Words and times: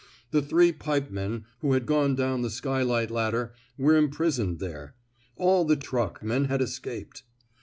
The 0.31 0.41
three 0.41 0.71
pipemen, 0.71 1.45
who 1.59 1.73
had 1.73 1.85
gone 1.85 2.15
down 2.15 2.41
the 2.41 2.49
skylight 2.49 3.11
ladder, 3.11 3.53
were 3.77 3.95
imprisoned 3.95 4.57
there. 4.57 4.95
All 5.35 5.63
the 5.63 5.75
trackmen 5.75 6.45
had 6.45 6.59
escaped. 6.59 7.21